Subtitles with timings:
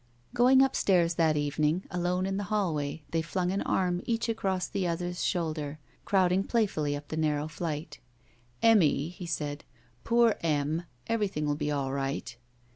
[0.29, 4.65] '* Going upstairs that evening, alone in the hallway, they fltmg an arm each across
[4.67, 7.99] the other's shoulder, crowding plajrfully up the narrow flight.
[8.63, 9.63] "Emmy," he said,
[10.03, 12.35] "poor Em, everjrthing will be all right."